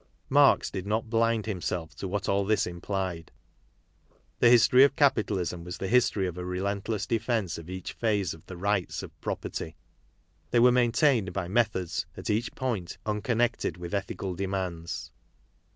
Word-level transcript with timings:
Marx 0.29 0.71
did 0.71 0.87
not 0.87 1.11
blind 1.11 1.45
himself 1.45 1.93
to 1.93 2.07
what 2.07 2.27
all 2.27 2.43
thiS' 2.47 2.65
implied. 2.65 3.31
The 4.39 4.49
history 4.49 4.83
of 4.83 4.95
capitalism 4.95 5.63
was 5.63 5.77
the 5.77 5.87
history 5.87 6.25
of 6.25 6.39
a 6.39 6.43
relentless 6.43 7.05
defence 7.05 7.59
of 7.59 7.69
each 7.69 7.93
phase 7.93 8.33
of 8.33 8.43
the 8.47 8.57
rights 8.57 9.03
of 9.03 9.11
pro 9.21 9.35
perty. 9.35 9.75
They 10.49 10.59
were 10.59 10.71
maintained 10.71 11.33
by 11.33 11.47
methods 11.47 12.07
at 12.17 12.31
each 12.31 12.55
point 12.55 12.97
unconnected 13.05 13.77
with 13.77 13.93
ethical 13.93 14.33
demands. 14.33 15.11